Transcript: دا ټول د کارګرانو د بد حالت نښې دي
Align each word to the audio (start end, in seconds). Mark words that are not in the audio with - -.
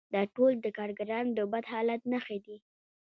دا 0.13 0.21
ټول 0.35 0.53
د 0.61 0.67
کارګرانو 0.77 1.31
د 1.37 1.39
بد 1.51 1.65
حالت 1.71 2.01
نښې 2.11 2.37
دي 2.45 2.57